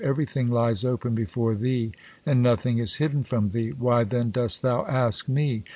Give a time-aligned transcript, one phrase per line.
[0.03, 1.91] Everything lies open before Thee,
[2.25, 5.63] and nothing is hidden from Thee, why then dost Thou ask me?"